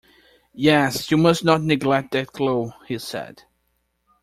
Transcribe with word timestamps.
"Yes, 0.55 1.11
you 1.11 1.17
must 1.17 1.43
not 1.45 1.61
neglect 1.61 2.13
that 2.13 2.33
clue," 2.33 2.71
he 2.87 2.97
said. 2.97 3.43